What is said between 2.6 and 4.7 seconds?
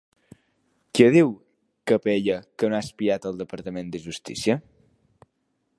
que no ha espiat el departament de Justícia?